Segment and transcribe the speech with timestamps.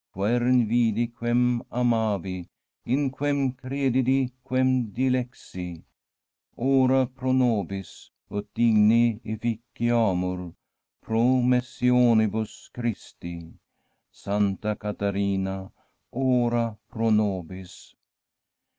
[0.15, 2.49] Quern vidi, quern amavi,
[2.87, 5.83] In quem credidi, quern dilexi,
[6.57, 8.09] Ora pro nobis.
[8.31, 10.55] Ut digni efficiamur
[11.05, 13.53] promessionibus Christi!
[14.11, 15.69] Santa Caterina,
[16.11, 17.93] ora pro nobis